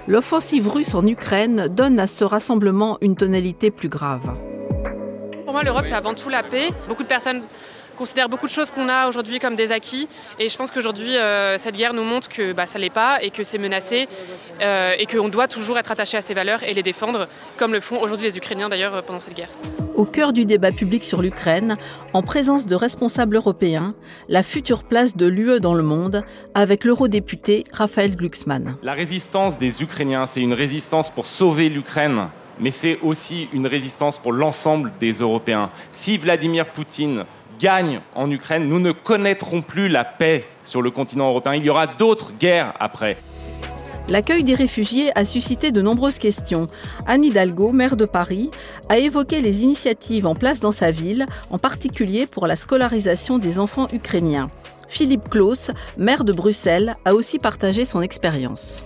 L'offensive 0.09 0.69
russe 0.69 0.95
en 0.95 1.07
Ukraine 1.07 1.69
donne 1.69 1.99
à 1.99 2.07
ce 2.07 2.25
rassemblement 2.25 2.97
une 3.00 3.17
tonalité 3.17 3.71
plus 3.71 3.88
grave. 3.88 4.31
Moi, 5.57 5.63
l'Europe, 5.63 5.87
c'est 5.87 5.95
avant 5.95 6.13
tout 6.13 6.29
la 6.29 6.43
paix. 6.43 6.69
Beaucoup 6.87 7.03
de 7.03 7.09
personnes 7.09 7.41
considèrent 7.97 8.29
beaucoup 8.29 8.47
de 8.47 8.53
choses 8.53 8.71
qu'on 8.71 8.91
a 8.91 9.09
aujourd'hui 9.09 9.39
comme 9.39 9.57
des 9.57 9.73
acquis. 9.73 10.07
Et 10.39 10.51
je 10.51 10.57
pense 10.59 10.71
qu'aujourd'hui, 10.71 11.17
euh, 11.17 11.57
cette 11.57 11.75
guerre 11.79 11.95
nous 11.95 12.05
montre 12.05 12.29
que 12.29 12.53
bah, 12.53 12.67
ça 12.67 12.79
ne 12.79 12.85
l'est 12.85 12.91
pas 12.91 13.17
et 13.23 13.31
que 13.31 13.43
c'est 13.43 13.57
menacé 13.57 14.07
euh, 14.61 14.93
et 14.99 15.07
qu'on 15.07 15.31
doit 15.31 15.49
toujours 15.49 15.79
être 15.79 15.91
attaché 15.91 16.19
à 16.19 16.21
ces 16.21 16.35
valeurs 16.35 16.63
et 16.63 16.75
les 16.75 16.83
défendre, 16.83 17.27
comme 17.57 17.73
le 17.73 17.81
font 17.81 18.03
aujourd'hui 18.03 18.27
les 18.27 18.37
Ukrainiens 18.37 18.69
d'ailleurs 18.69 19.03
pendant 19.03 19.19
cette 19.19 19.33
guerre. 19.33 19.49
Au 19.95 20.05
cœur 20.05 20.35
du 20.35 20.45
débat 20.45 20.73
public 20.73 21.03
sur 21.03 21.23
l'Ukraine, 21.23 21.79
en 22.13 22.21
présence 22.21 22.67
de 22.67 22.75
responsables 22.75 23.37
européens, 23.37 23.95
la 24.29 24.43
future 24.43 24.85
place 24.85 25.17
de 25.17 25.25
l'UE 25.25 25.59
dans 25.61 25.73
le 25.73 25.83
monde, 25.83 26.23
avec 26.53 26.85
l'eurodéputé 26.85 27.65
Raphaël 27.73 28.15
Glucksmann. 28.15 28.77
La 28.83 28.93
résistance 28.93 29.57
des 29.57 29.83
Ukrainiens, 29.83 30.27
c'est 30.27 30.43
une 30.43 30.53
résistance 30.53 31.11
pour 31.11 31.25
sauver 31.25 31.71
l'Ukraine 31.71 32.29
mais 32.61 32.71
c'est 32.71 32.99
aussi 33.03 33.49
une 33.53 33.67
résistance 33.67 34.19
pour 34.19 34.33
l'ensemble 34.33 34.93
des 35.01 35.13
Européens. 35.13 35.71
Si 35.93 36.19
Vladimir 36.19 36.67
Poutine 36.67 37.25
gagne 37.59 38.01
en 38.15 38.31
Ukraine, 38.31 38.69
nous 38.69 38.81
ne 38.81 38.93
connaîtrons 38.93 39.63
plus 39.63 39.89
la 39.89 40.05
paix 40.05 40.45
sur 40.65 40.83
le 40.83 40.91
continent 40.91 41.29
européen. 41.29 41.55
Il 41.55 41.65
y 41.65 41.71
aura 41.71 41.87
d'autres 41.87 42.33
guerres 42.39 42.75
après. 42.79 43.17
L'accueil 44.09 44.45
des 44.45 44.55
réfugiés 44.55 45.11
a 45.19 45.25
suscité 45.25 45.73
de 45.73 45.83
nombreuses 45.83 46.21
questions. 46.21 46.69
Anne 47.07 47.25
Hidalgo, 47.25 47.73
maire 47.73 47.97
de 47.97 48.05
Paris, 48.05 48.51
a 48.89 48.99
évoqué 48.99 49.41
les 49.41 49.65
initiatives 49.65 50.27
en 50.27 50.37
place 50.37 50.61
dans 50.61 50.71
sa 50.71 50.93
ville, 50.93 51.27
en 51.51 51.59
particulier 51.59 52.27
pour 52.27 52.47
la 52.47 52.55
scolarisation 52.55 53.39
des 53.39 53.59
enfants 53.59 53.89
ukrainiens. 53.93 54.47
Philippe 54.89 55.29
Claus, 55.29 55.73
maire 55.99 56.23
de 56.23 56.33
Bruxelles, 56.33 56.95
a 57.05 57.15
aussi 57.15 57.39
partagé 57.39 57.85
son 57.85 58.01
expérience. 58.01 58.85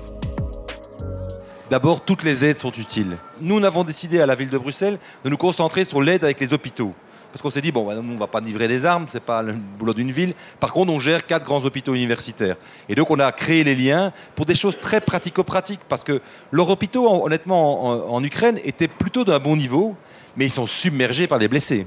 D'abord, 1.70 2.00
toutes 2.00 2.24
les 2.24 2.44
aides 2.44 2.56
sont 2.56 2.72
utiles. 2.72 3.16
Nous, 3.40 3.64
avons 3.64 3.84
décidé 3.84 4.20
à 4.20 4.26
la 4.26 4.34
ville 4.34 4.50
de 4.50 4.58
Bruxelles 4.58 4.98
de 5.24 5.30
nous 5.30 5.36
concentrer 5.36 5.84
sur 5.84 6.02
l'aide 6.02 6.24
avec 6.24 6.40
les 6.40 6.52
hôpitaux. 6.52 6.92
Parce 7.30 7.42
qu'on 7.42 7.50
s'est 7.50 7.60
dit, 7.60 7.70
bon, 7.70 7.86
bah, 7.86 7.94
on 7.96 8.02
ne 8.02 8.18
va 8.18 8.26
pas 8.26 8.40
livrer 8.40 8.66
des 8.66 8.84
armes, 8.84 9.06
ce 9.06 9.14
n'est 9.14 9.20
pas 9.20 9.40
le 9.40 9.52
boulot 9.52 9.94
d'une 9.94 10.10
ville. 10.10 10.32
Par 10.58 10.72
contre, 10.72 10.92
on 10.92 10.98
gère 10.98 11.24
quatre 11.24 11.44
grands 11.44 11.64
hôpitaux 11.64 11.94
universitaires. 11.94 12.56
Et 12.88 12.96
donc, 12.96 13.08
on 13.12 13.20
a 13.20 13.30
créé 13.30 13.62
les 13.62 13.76
liens 13.76 14.12
pour 14.34 14.46
des 14.46 14.56
choses 14.56 14.80
très 14.80 15.00
pratico-pratiques. 15.00 15.78
Parce 15.88 16.02
que 16.02 16.20
leurs 16.50 16.70
hôpitaux, 16.70 17.24
honnêtement, 17.24 18.12
en 18.12 18.24
Ukraine, 18.24 18.58
étaient 18.64 18.88
plutôt 18.88 19.22
d'un 19.22 19.38
bon 19.38 19.54
niveau, 19.54 19.94
mais 20.36 20.46
ils 20.46 20.50
sont 20.50 20.66
submergés 20.66 21.28
par 21.28 21.38
les 21.38 21.46
blessés. 21.46 21.86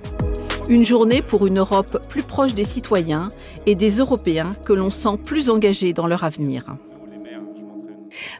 Une 0.69 0.85
journée 0.85 1.21
pour 1.21 1.45
une 1.45 1.59
Europe 1.59 2.07
plus 2.07 2.23
proche 2.23 2.53
des 2.53 2.63
citoyens 2.63 3.25
et 3.65 3.75
des 3.75 3.97
Européens 3.97 4.55
que 4.65 4.71
l'on 4.71 4.89
sent 4.89 5.17
plus 5.25 5.49
engagés 5.49 5.91
dans 5.91 6.07
leur 6.07 6.23
avenir. 6.23 6.63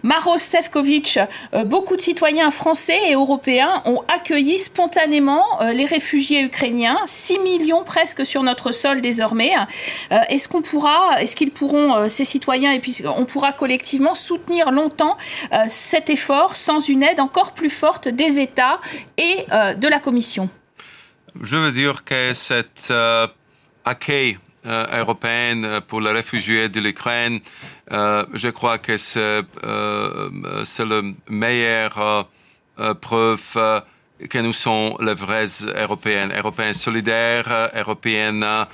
Maros 0.03 0.37
Sefcovic, 0.37 1.19
euh, 1.53 1.63
beaucoup 1.63 1.95
de 1.95 2.01
citoyens 2.01 2.51
français 2.51 2.99
et 3.09 3.13
européens 3.13 3.81
ont 3.85 4.03
accueilli 4.07 4.59
spontanément 4.59 5.45
euh, 5.61 5.73
les 5.73 5.85
réfugiés 5.85 6.43
ukrainiens, 6.43 6.97
6 7.05 7.39
millions 7.39 7.83
presque 7.83 8.25
sur 8.25 8.43
notre 8.43 8.71
sol 8.71 9.01
désormais. 9.01 9.51
Euh, 10.11 10.19
est-ce 10.29 10.47
qu'on 10.47 10.61
pourra, 10.61 11.21
est-ce 11.21 11.35
qu'ils 11.35 11.51
pourront, 11.51 12.09
ces 12.09 12.25
citoyens, 12.25 12.71
et 12.71 12.79
puis 12.79 13.01
on 13.05 13.25
pourra 13.25 13.53
collectivement 13.53 14.15
soutenir 14.15 14.71
longtemps 14.71 15.17
cet 15.67 16.09
effort 16.09 16.55
sans 16.55 16.79
une 16.79 17.03
aide 17.03 17.19
encore 17.19 17.53
plus 17.53 17.69
forte 17.69 18.07
des 18.07 18.39
États 18.39 18.79
et 19.17 19.45
de 19.75 19.87
la 19.87 19.99
Commission? 19.99 20.49
Je 21.41 21.55
veux 21.55 21.71
dire 21.71 22.03
que 22.03 22.33
cet 22.33 22.91
accueil 23.85 24.37
européenne 24.65 25.65
euh, 25.65 25.81
pour 25.81 26.01
les 26.01 26.11
réfugiés 26.11 26.69
de 26.69 26.79
l'Ukraine. 26.79 27.39
Euh, 27.91 28.25
je 28.33 28.47
crois 28.49 28.77
que 28.77 28.97
c'est 28.97 29.43
la 29.61 31.01
meilleure 31.29 32.27
preuve 33.01 33.83
que 34.29 34.37
nous 34.37 34.53
sommes 34.53 34.95
les 35.01 35.13
vrais 35.13 35.45
Européens, 35.75 36.29
Européens 36.37 36.71
solidaires, 36.73 37.69
Européens 37.75 38.67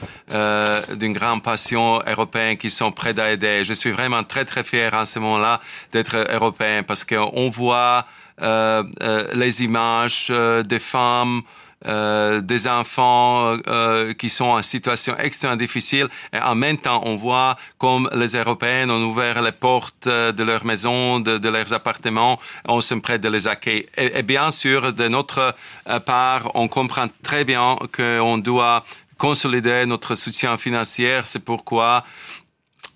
d'une 0.95 1.13
grande 1.13 1.41
passion, 1.41 2.01
Européens 2.05 2.55
qui 2.55 2.69
sont 2.69 2.91
prêts 2.91 3.17
à 3.19 3.31
aider. 3.31 3.63
Je 3.65 3.73
suis 3.73 3.91
vraiment 3.91 4.23
très 4.23 4.45
très 4.45 4.63
fier 4.63 4.93
en 4.93 5.05
ce 5.05 5.17
moment-là 5.19 5.59
d'être 5.91 6.27
Européen 6.31 6.83
parce 6.83 7.03
qu'on 7.03 7.49
voit 7.49 8.05
les 8.39 9.63
images 9.63 10.31
des 10.65 10.79
femmes 10.79 11.41
euh, 11.85 12.41
des 12.41 12.67
enfants 12.67 13.55
euh, 13.67 14.13
qui 14.13 14.29
sont 14.29 14.49
en 14.49 14.61
situation 14.61 15.15
extrêmement 15.17 15.55
difficile. 15.55 16.07
Et 16.33 16.39
en 16.39 16.53
même 16.53 16.77
temps, 16.77 17.01
on 17.05 17.15
voit 17.15 17.55
comme 17.77 18.09
les 18.13 18.35
Européens 18.35 18.89
ont 18.89 19.03
ouvert 19.05 19.41
les 19.41 19.53
portes 19.53 20.07
de 20.07 20.43
leurs 20.43 20.65
maisons, 20.65 21.21
de, 21.21 21.49
leurs 21.49 21.71
appartements, 21.71 22.37
on 22.67 22.81
se 22.81 22.95
prête 22.95 23.21
de 23.21 23.29
les 23.29 23.47
accueillir. 23.47 23.85
Et, 23.97 24.23
bien 24.23 24.51
sûr, 24.51 24.91
de 24.91 25.07
notre 25.07 25.55
euh, 25.87 25.99
part, 26.01 26.51
on 26.53 26.67
comprend 26.67 27.07
très 27.23 27.45
bien 27.45 27.77
qu'on 27.95 28.37
doit 28.37 28.83
consolider 29.17 29.85
notre 29.85 30.15
soutien 30.15 30.57
financier. 30.57 31.19
C'est 31.23 31.45
pourquoi 31.45 32.03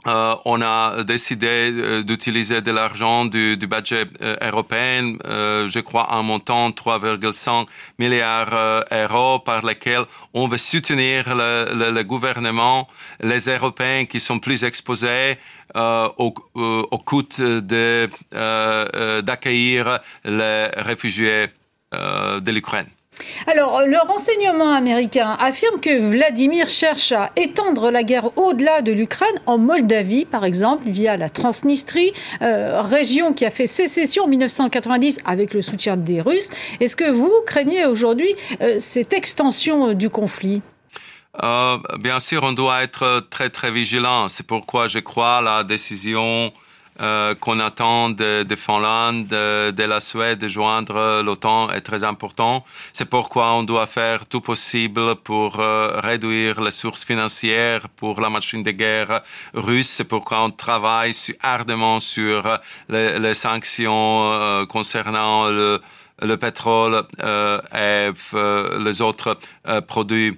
euh, 0.06 0.36
on 0.44 0.62
a 0.62 1.04
décidé 1.04 1.72
euh, 1.72 2.04
d'utiliser 2.04 2.62
de 2.62 2.72
l'argent 2.72 3.24
du, 3.24 3.56
du, 3.56 3.68
budget 3.68 4.06
euh, 4.22 4.36
européen, 4.42 5.16
je 5.24 5.80
crois 5.80 6.12
en 6.12 6.24
montant 6.24 6.72
3,5 6.72 7.68
milliards 8.00 8.84
d'euros 8.92 9.40
par 9.40 9.66
lesquels 9.66 10.04
on 10.34 10.48
veut 10.48 10.58
soutenir 10.58 11.34
le, 11.34 11.92
le, 11.92 12.04
gouvernement, 12.04 12.88
les 13.22 13.48
Européens 13.48 14.06
qui 14.06 14.20
sont 14.20 14.40
plus 14.40 14.64
exposés 14.66 15.38
au, 15.76 16.34
au, 16.56 16.98
coût 16.98 17.24
d'accueillir 19.22 20.00
les 20.26 20.68
réfugiés 20.76 21.48
de 21.94 22.52
l'Ukraine. 22.52 22.88
Alors, 23.48 23.82
le 23.86 23.98
renseignement 23.98 24.74
américain 24.74 25.36
affirme 25.40 25.80
que 25.80 26.00
Vladimir 26.00 26.70
cherche 26.70 27.12
à 27.12 27.32
étendre 27.36 27.92
la 27.92 28.04
guerre 28.04 28.38
au-delà 28.38 28.82
de 28.82 28.92
l'Ukraine, 28.92 29.36
en 29.46 29.58
Moldavie 29.58 30.26
par 30.26 30.46
exemple, 30.46 30.84
via 30.88 31.18
la 31.18 31.30
Transnistrie, 31.30 32.14
euh, 32.42 32.82
région 32.82 33.34
qui 33.34 33.46
a 33.46 33.50
fait 33.50 33.68
sécession 33.68 34.24
en 34.26 34.28
1990 34.28 35.20
avec 35.26 35.54
le 35.54 35.62
soutien 35.62 35.98
des 35.98 36.22
Russes. 36.22 36.50
Est-ce 36.80 36.96
que 36.96 37.10
vous 37.10 37.34
craignez 37.46 37.86
aujourd'hui 37.86 38.36
euh, 38.62 38.78
cette 38.80 39.14
extension 39.14 39.94
du 39.94 40.10
conflit? 40.10 40.62
Euh, 41.44 41.78
Bien 42.00 42.20
sûr, 42.20 42.44
on 42.44 42.54
doit 42.54 42.84
être 42.84 43.28
très 43.30 43.50
très 43.50 43.72
vigilant. 43.72 44.28
C'est 44.28 44.46
pourquoi 44.46 44.88
je 44.88 45.00
crois 45.00 45.42
la 45.42 45.64
décision 45.64 46.52
euh, 47.02 47.34
qu'on 47.34 47.60
attend 47.60 48.12
de, 48.12 48.44
de 48.44 48.56
Finlande, 48.56 49.26
de, 49.28 49.72
de, 49.72 49.84
la 49.84 50.00
Suède 50.00 50.38
de 50.40 50.48
joindre 50.48 51.24
l'OTAN 51.24 51.72
est 51.72 51.82
très 51.82 52.04
important. 52.04 52.64
C'est 52.94 53.10
pourquoi 53.10 53.54
on 53.54 53.64
doit 53.64 53.88
faire 53.88 54.28
tout 54.28 54.42
possible 54.42 55.16
pour 55.16 55.60
euh, 55.60 56.00
réduire 56.02 56.62
les 56.62 56.70
sources 56.70 57.04
financières 57.04 57.90
pour 57.90 58.22
la 58.22 58.30
machine 58.30 58.62
de 58.62 58.70
guerre 58.72 59.22
russe. 59.56 59.90
C'est 59.90 60.08
pourquoi 60.08 60.44
on 60.44 60.52
travaille 60.52 61.16
ardemment 61.42 62.00
sur 62.00 62.60
les, 62.90 63.18
les 63.18 63.34
sanctions 63.34 64.32
euh, 64.32 64.66
concernant 64.68 65.48
le, 65.48 65.82
le 66.22 66.38
pétrole 66.38 67.04
et 67.76 68.12
les 68.80 69.02
autres 69.02 69.40
produits 69.88 70.38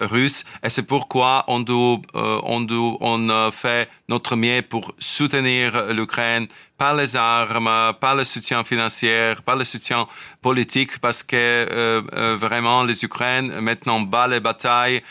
russe. 0.00 0.44
Et 0.62 0.68
c'est 0.68 0.86
pourquoi 0.86 1.44
on, 1.48 1.60
doit, 1.60 2.00
on, 2.14 2.60
doit, 2.60 2.96
on 3.00 3.50
fait 3.50 3.88
notre 4.08 4.36
mieux 4.36 4.62
pour 4.62 4.94
soutenir 4.98 5.92
l'Ukraine 5.92 6.46
par 6.76 6.94
les 6.94 7.14
armes, 7.14 7.70
par 8.00 8.14
le 8.14 8.24
soutien 8.24 8.64
financier, 8.64 9.34
par 9.44 9.56
le 9.56 9.64
soutien 9.64 10.06
politique, 10.40 10.98
parce 10.98 11.22
que 11.22 12.02
vraiment 12.36 12.82
les 12.84 13.04
Ukrainiens 13.04 13.60
maintenant 13.60 14.00
battent 14.00 14.30
les 14.30 14.40
batailles 14.40 15.02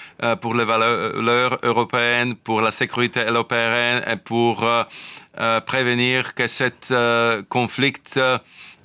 pour 0.42 0.56
les 0.56 0.66
valeurs 0.66 1.58
européennes, 1.64 2.36
pour 2.36 2.62
la 2.62 2.72
sécurité 2.72 3.22
européenne 3.22 4.02
et 4.12 4.16
pour 4.16 4.66
prévenir 5.66 6.34
que 6.34 6.48
cet 6.48 6.94
conflit 7.50 7.94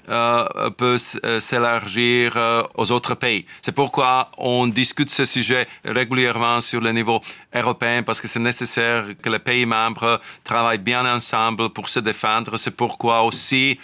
euh, 0.08 0.70
peut 0.70 0.96
euh, 1.24 1.40
s'élargir 1.40 2.34
euh, 2.36 2.62
aux 2.74 2.92
autres 2.92 3.14
pays. 3.14 3.46
C'est 3.62 3.72
pourquoi 3.72 4.30
on 4.36 4.66
discute 4.66 5.10
ce 5.10 5.24
sujet 5.24 5.66
régulièrement 5.84 6.60
sur 6.60 6.80
le 6.80 6.92
niveau 6.92 7.22
européen 7.54 8.02
parce 8.02 8.20
que 8.20 8.28
c'est 8.28 8.38
nécessaire 8.38 9.06
que 9.22 9.30
les 9.30 9.38
pays 9.38 9.64
membres 9.64 10.20
travaillent 10.42 10.78
bien 10.78 11.06
ensemble 11.06 11.70
pour 11.70 11.88
se 11.88 12.00
défendre. 12.00 12.56
C'est 12.58 12.76
pourquoi 12.76 13.22
aussi 13.22 13.78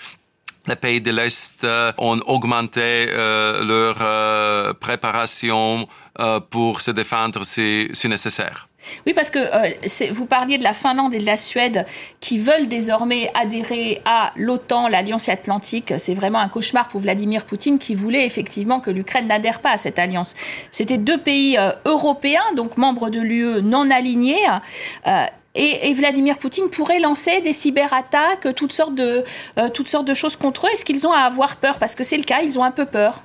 les 0.66 0.76
pays 0.76 1.00
de 1.00 1.10
l'Est 1.10 1.66
ont 1.96 2.20
augmenté 2.26 3.06
leur 3.06 4.74
préparation 4.76 5.88
pour 6.50 6.82
se 6.82 6.90
défendre 6.90 7.44
si 7.44 7.90
nécessaire. 8.04 8.69
Oui, 9.06 9.12
parce 9.14 9.30
que 9.30 9.38
euh, 9.38 10.10
vous 10.12 10.26
parliez 10.26 10.58
de 10.58 10.64
la 10.64 10.74
Finlande 10.74 11.14
et 11.14 11.18
de 11.18 11.26
la 11.26 11.36
Suède 11.36 11.86
qui 12.20 12.38
veulent 12.38 12.68
désormais 12.68 13.30
adhérer 13.34 14.00
à 14.04 14.32
l'OTAN, 14.36 14.88
l'Alliance 14.88 15.28
atlantique. 15.28 15.94
C'est 15.98 16.14
vraiment 16.14 16.38
un 16.38 16.48
cauchemar 16.48 16.88
pour 16.88 17.00
Vladimir 17.00 17.44
Poutine 17.44 17.78
qui 17.78 17.94
voulait 17.94 18.26
effectivement 18.26 18.80
que 18.80 18.90
l'Ukraine 18.90 19.26
n'adhère 19.26 19.60
pas 19.60 19.72
à 19.72 19.76
cette 19.76 19.98
alliance. 19.98 20.34
C'était 20.70 20.98
deux 20.98 21.18
pays 21.18 21.56
euh, 21.58 21.72
européens, 21.84 22.52
donc 22.56 22.76
membres 22.76 23.10
de 23.10 23.20
l'UE 23.20 23.62
non 23.62 23.90
alignés. 23.90 24.46
Euh, 25.06 25.26
et, 25.54 25.92
Vladimir 25.94 26.38
Poutine 26.38 26.70
pourrait 26.70 27.00
lancer 27.00 27.40
des 27.40 27.52
cyberattaques, 27.52 28.54
toutes 28.54 28.72
sortes 28.72 28.94
de, 28.94 29.24
toutes 29.74 29.88
sortes 29.88 30.06
de 30.06 30.14
choses 30.14 30.36
contre 30.36 30.66
eux. 30.66 30.70
Est-ce 30.72 30.84
qu'ils 30.84 31.08
ont 31.08 31.12
à 31.12 31.22
avoir 31.22 31.56
peur? 31.56 31.78
Parce 31.78 31.96
que 31.96 32.04
c'est 32.04 32.16
le 32.16 32.22
cas, 32.22 32.40
ils 32.42 32.56
ont 32.56 32.62
un 32.62 32.70
peu 32.70 32.86
peur. 32.86 33.24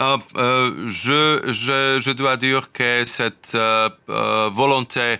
Euh, 0.00 0.18
euh, 0.36 0.88
je, 0.88 1.42
je, 1.52 2.00
je, 2.00 2.10
dois 2.10 2.36
dire 2.36 2.72
que 2.72 3.04
cette 3.04 3.52
euh, 3.54 3.88
volonté 4.52 5.16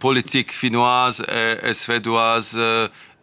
politique 0.00 0.50
finnoise 0.50 1.24
et, 1.62 1.72
suédoise 1.72 2.58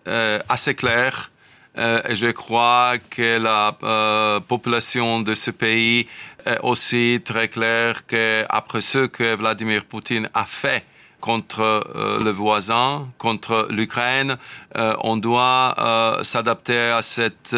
est 0.05 0.41
assez 0.47 0.75
claire. 0.75 1.29
et 1.77 2.15
je 2.15 2.31
crois 2.31 2.93
que 3.09 3.37
la 3.37 4.39
population 4.47 5.19
de 5.19 5.33
ce 5.33 5.51
pays 5.51 6.07
est 6.45 6.59
aussi 6.63 7.19
très 7.25 7.49
claire 7.49 8.05
qu'après 8.05 8.79
ce 8.79 9.07
que 9.07 9.35
Vladimir 9.35 9.83
Poutine 9.83 10.29
a 10.33 10.45
fait 10.45 10.85
contre 11.19 11.61
euh, 11.61 12.23
le 12.23 12.31
voisin, 12.31 13.07
contre 13.17 13.67
l'Ukraine. 13.69 14.37
Euh, 14.77 14.95
on 15.01 15.17
doit 15.17 15.75
euh, 15.77 16.23
s'adapter 16.23 16.77
à 16.77 17.01
cette 17.01 17.55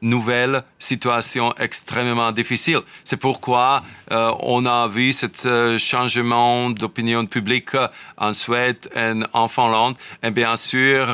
nouvelle 0.00 0.62
situation 0.78 1.52
extrêmement 1.58 2.32
difficile. 2.32 2.80
C'est 3.04 3.16
pourquoi 3.16 3.82
on 4.40 4.66
a 4.66 4.88
vu 4.88 5.12
ce 5.12 5.76
changement 5.78 6.70
d'opinion 6.70 7.26
publique 7.26 7.76
en 8.16 8.32
Suède 8.32 8.88
et 8.94 9.12
en 9.32 9.48
Finlande. 9.48 9.96
Et 10.22 10.30
bien 10.30 10.56
sûr, 10.56 11.06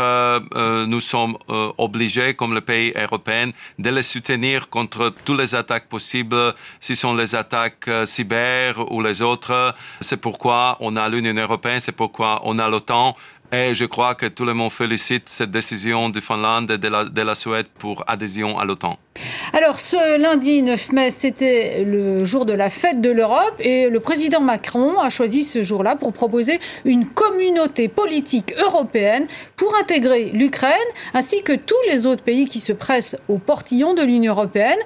nous 0.86 1.00
sommes 1.00 1.36
obligés, 1.78 2.34
comme 2.34 2.54
le 2.54 2.60
pays 2.60 2.92
européen, 2.96 3.50
de 3.78 3.90
les 3.90 4.02
soutenir 4.02 4.68
contre 4.68 5.14
toutes 5.24 5.38
les 5.38 5.54
attaques 5.54 5.88
possibles, 5.88 6.54
si 6.80 6.94
ce 6.94 7.02
sont 7.02 7.14
les 7.14 7.34
attaques 7.34 7.88
cyber 8.04 8.92
ou 8.92 9.00
les 9.02 9.22
autres. 9.22 9.74
C'est 10.00 10.20
pourquoi 10.20 10.76
on 10.80 10.96
a 10.96 11.08
l'Union 11.08 11.34
européenne 11.34 11.78
c'est 11.78 11.92
pourquoi 11.92 12.40
on 12.44 12.58
a 12.58 12.68
l'OTAN. 12.68 13.16
Et 13.50 13.72
je 13.72 13.86
crois 13.86 14.14
que 14.14 14.26
tout 14.26 14.44
le 14.44 14.52
monde 14.52 14.70
félicite 14.70 15.28
cette 15.28 15.50
décision 15.50 16.10
de 16.10 16.20
Finlande 16.20 16.70
et 16.70 16.78
de 16.78 16.88
la, 16.88 17.04
de 17.04 17.22
la 17.22 17.34
Suède 17.34 17.66
pour 17.78 18.04
adhésion 18.06 18.58
à 18.58 18.66
l'OTAN. 18.66 18.98
Alors, 19.52 19.80
ce 19.80 20.18
lundi 20.18 20.62
9 20.62 20.92
mai, 20.92 21.10
c'était 21.10 21.82
le 21.84 22.24
jour 22.24 22.44
de 22.44 22.52
la 22.52 22.70
fête 22.70 23.00
de 23.00 23.10
l'Europe 23.10 23.54
et 23.60 23.88
le 23.88 24.00
président 24.00 24.40
Macron 24.40 24.98
a 25.00 25.08
choisi 25.08 25.44
ce 25.44 25.62
jour-là 25.62 25.96
pour 25.96 26.12
proposer 26.12 26.60
une 26.84 27.06
communauté 27.06 27.88
politique 27.88 28.54
européenne 28.58 29.26
pour 29.56 29.74
intégrer 29.76 30.26
l'Ukraine 30.26 30.72
ainsi 31.14 31.42
que 31.42 31.54
tous 31.54 31.74
les 31.90 32.06
autres 32.06 32.22
pays 32.22 32.46
qui 32.46 32.60
se 32.60 32.72
pressent 32.72 33.16
au 33.28 33.38
portillon 33.38 33.94
de 33.94 34.02
l'Union 34.02 34.34
européenne. 34.34 34.78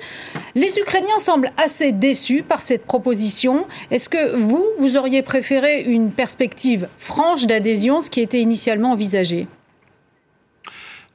Les 0.55 0.79
Ukrainiens 0.79 1.18
semblent 1.18 1.53
assez 1.57 1.92
déçus 1.92 2.42
par 2.42 2.61
cette 2.61 2.87
proposition. 2.87 3.66
Est-ce 3.90 4.09
que 4.09 4.37
vous, 4.37 4.64
vous 4.79 4.96
auriez 4.96 5.22
préféré 5.22 5.83
une 5.83 6.11
perspective 6.11 6.88
franche 6.98 7.46
d'adhésion, 7.46 8.01
ce 8.01 8.11
qui 8.11 8.20
était 8.20 8.40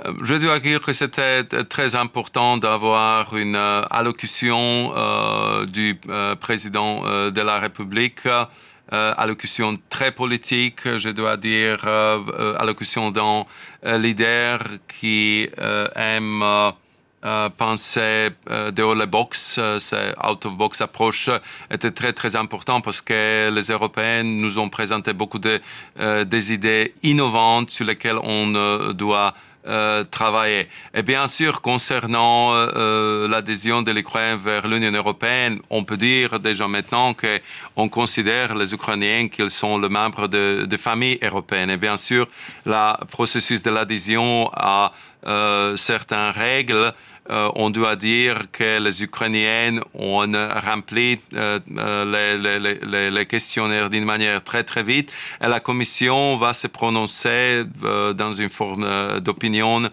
euh, 0.05 0.13
je 0.21 0.35
dois 0.35 0.59
dire 0.59 0.81
que 0.81 0.93
c'était 0.93 1.43
très 1.43 1.95
important 1.95 2.57
d'avoir 2.57 3.35
une 3.35 3.55
euh, 3.55 3.81
allocution 3.89 4.93
euh, 4.95 5.65
du 5.65 5.99
président 6.39 7.01
de 7.31 7.41
la 7.41 7.59
République, 7.59 8.27
allocution 8.89 9.73
très 9.89 10.11
politique, 10.11 10.97
je 10.97 11.09
dois 11.09 11.35
dire, 11.35 11.85
allocution 12.57 13.11
d'un 13.11 13.45
leader 13.83 14.59
qui 14.87 15.49
aime 15.95 16.43
penser 17.57 18.29
dehors 18.73 18.95
la 18.95 19.05
box, 19.05 19.59
cette 19.79 20.15
out-of-box 20.23 20.81
approche 20.81 21.29
était 21.71 21.91
très 21.91 22.13
très 22.13 22.35
important 22.35 22.79
parce 22.79 23.01
que 23.01 23.49
les 23.49 23.67
Européens 23.71 24.23
nous 24.23 24.59
ont 24.59 24.69
présenté 24.69 25.13
beaucoup 25.13 25.39
de 25.39 25.59
des 26.23 26.53
idées 26.53 26.93
innovantes 27.03 27.69
sur 27.69 27.85
lesquelles 27.85 28.19
on 28.23 28.91
doit 28.93 29.33
euh, 29.67 30.05
travailler. 30.05 30.69
Et 30.93 31.03
bien 31.03 31.27
sûr, 31.27 31.59
concernant 31.59 32.53
euh, 32.53 32.69
euh, 32.77 33.27
l'adhésion 33.27 33.81
de 33.81 33.91
l'Ukraine 33.91 34.37
vers 34.37 34.65
l'Union 34.65 34.91
européenne, 34.91 35.59
on 35.69 35.83
peut 35.83 35.97
dire 35.97 36.39
déjà 36.39 36.69
maintenant 36.69 37.13
qu'on 37.13 37.89
considère 37.89 38.55
les 38.55 38.73
Ukrainiens 38.73 39.27
qu'ils 39.27 39.49
sont 39.49 39.77
le 39.77 39.89
membre 39.89 40.29
de, 40.29 40.65
de 40.65 40.77
famille 40.77 41.19
européenne. 41.21 41.69
Et 41.69 41.75
bien 41.75 41.97
sûr, 41.97 42.29
le 42.65 43.05
processus 43.07 43.61
de 43.61 43.69
l'adhésion 43.69 44.49
a 44.53 44.93
certaines 45.75 46.31
règles 46.31 46.93
euh, 47.29 47.51
on 47.55 47.69
doit 47.69 47.97
dire 47.97 48.49
que 48.51 48.79
les 48.79 49.03
Ukrainiens 49.03 49.81
ont 49.93 50.25
rempli 50.65 51.19
euh, 51.35 51.59
les, 53.11 53.25
questionnaires 53.25 53.89
d'une 53.89 54.05
manière 54.05 54.41
très 54.41 54.63
très 54.63 54.83
vite 54.83 55.11
et 55.43 55.47
la 55.47 55.59
Commission 55.59 56.37
va 56.37 56.53
se 56.53 56.67
prononcer 56.67 57.63
euh, 57.83 58.13
dans 58.13 58.31
une 58.31 58.49
forme 58.49 58.87
d'opinion 59.19 59.89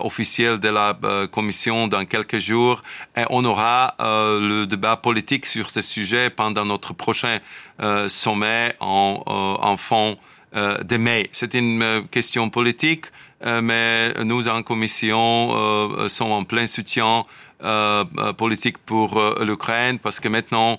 officielle 0.00 0.58
de 0.58 0.68
la 0.68 0.96
Commission 1.32 1.88
dans 1.88 2.04
quelques 2.04 2.38
jours 2.38 2.82
et 3.16 3.24
on 3.30 3.44
aura 3.44 3.96
le 3.98 4.64
débat 4.64 4.96
politique 4.96 5.44
sur 5.44 5.68
ce 5.70 5.80
sujet 5.80 6.30
pendant 6.30 6.64
notre 6.64 6.94
prochain 6.94 7.40
sommet 8.06 8.74
en, 8.78 9.22
en 9.26 9.76
fond 9.76 10.16
de 10.54 10.96
mai. 10.96 11.28
C'est 11.32 11.54
une 11.54 12.06
question 12.12 12.48
politique. 12.48 13.06
Euh, 13.44 13.60
mais 13.60 14.14
nous, 14.24 14.48
en 14.48 14.62
commission, 14.62 15.50
euh, 15.54 16.08
sommes 16.08 16.32
en 16.32 16.44
plein 16.44 16.66
soutien 16.66 17.18
euh, 17.18 17.22
politique 18.36 18.78
pour 18.78 19.20
l'Ukraine 19.40 19.98
parce 19.98 20.20
que 20.20 20.28
maintenant, 20.28 20.78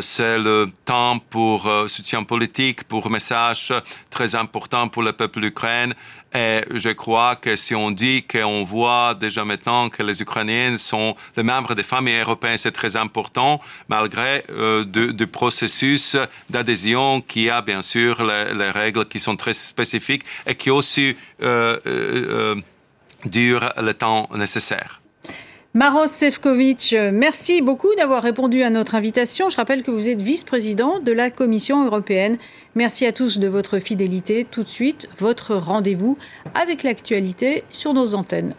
c'est 0.00 0.38
le 0.38 0.66
temps 0.84 1.18
pour 1.30 1.70
soutien 1.86 2.24
politique, 2.24 2.84
pour 2.84 3.08
message 3.10 3.72
très 4.10 4.34
important 4.34 4.88
pour 4.88 5.02
le 5.02 5.12
peuple 5.12 5.44
ukrainien. 5.44 5.94
Et 6.34 6.60
je 6.74 6.90
crois 6.90 7.36
que 7.36 7.56
si 7.56 7.74
on 7.74 7.90
dit 7.90 8.22
qu'on 8.22 8.62
voit 8.62 9.14
déjà 9.14 9.44
maintenant 9.44 9.88
que 9.88 10.02
les 10.02 10.20
Ukrainiens 10.20 10.76
sont 10.76 11.16
les 11.36 11.42
membres 11.42 11.74
des 11.74 11.82
familles 11.82 12.20
européennes, 12.20 12.58
c'est 12.58 12.72
très 12.72 12.96
important, 12.96 13.60
malgré 13.88 14.44
euh, 14.50 14.84
du, 14.84 15.26
processus 15.26 16.16
d'adhésion 16.50 17.22
qui 17.22 17.48
a 17.48 17.62
bien 17.62 17.80
sûr 17.80 18.22
les, 18.22 18.70
règles 18.70 19.06
qui 19.06 19.18
sont 19.18 19.36
très 19.36 19.54
spécifiques 19.54 20.24
et 20.46 20.54
qui 20.54 20.70
aussi 20.70 21.16
euh, 21.42 21.78
euh, 21.86 22.54
durent 23.24 23.72
le 23.80 23.94
temps 23.94 24.28
nécessaire. 24.34 25.00
Maros 25.74 26.06
Sefcovic, 26.06 26.96
merci 27.12 27.60
beaucoup 27.60 27.94
d'avoir 27.96 28.22
répondu 28.22 28.62
à 28.62 28.70
notre 28.70 28.94
invitation. 28.94 29.50
Je 29.50 29.56
rappelle 29.56 29.82
que 29.82 29.90
vous 29.90 30.08
êtes 30.08 30.22
vice-président 30.22 30.94
de 30.98 31.12
la 31.12 31.30
Commission 31.30 31.84
européenne. 31.84 32.38
Merci 32.74 33.04
à 33.04 33.12
tous 33.12 33.38
de 33.38 33.48
votre 33.48 33.78
fidélité. 33.78 34.46
Tout 34.50 34.64
de 34.64 34.68
suite, 34.68 35.08
votre 35.18 35.54
rendez-vous 35.54 36.16
avec 36.54 36.82
l'actualité 36.84 37.64
sur 37.70 37.92
nos 37.92 38.14
antennes. 38.14 38.54